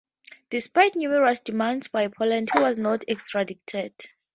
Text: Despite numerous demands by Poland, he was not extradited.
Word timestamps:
Despite 0.49 0.95
numerous 0.95 1.41
demands 1.41 1.87
by 1.89 2.07
Poland, 2.07 2.49
he 2.51 2.59
was 2.59 2.75
not 2.75 3.05
extradited. 3.07 3.93